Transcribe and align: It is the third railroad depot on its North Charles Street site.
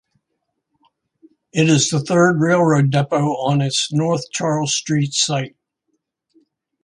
It 1.53 1.69
is 1.69 1.91
the 1.91 1.99
third 1.99 2.39
railroad 2.39 2.89
depot 2.89 3.35
on 3.45 3.61
its 3.61 3.93
North 3.93 4.31
Charles 4.31 4.73
Street 4.73 5.13
site. 5.13 5.55